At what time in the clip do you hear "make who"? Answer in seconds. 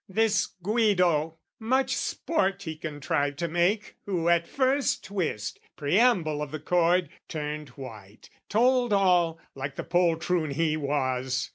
3.47-4.29